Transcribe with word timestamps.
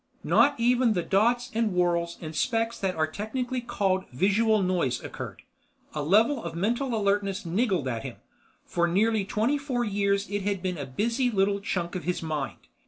Not 0.23 0.59
even 0.59 0.93
the 0.93 1.03
dots 1.03 1.51
and 1.53 1.69
whorls 1.73 2.17
and 2.21 2.35
specks 2.35 2.79
that 2.79 2.95
are 2.95 3.05
technically 3.05 3.61
called 3.61 4.05
"Visual 4.11 4.63
noise" 4.63 4.99
occurred. 5.03 5.43
A 5.93 6.01
level 6.01 6.43
of 6.43 6.55
mental 6.55 6.95
alertness 6.95 7.43
niggled 7.45 7.85
at 7.85 8.01
him; 8.01 8.15
for 8.65 8.87
nearly 8.87 9.25
twenty 9.25 9.59
four 9.59 9.83
years 9.83 10.27
it 10.27 10.41
had 10.41 10.63
been 10.63 10.79
a 10.79 10.87
busy 10.87 11.29
little 11.29 11.59
chunk 11.59 11.93
of 11.93 12.05
his 12.05 12.23
mind. 12.23 12.57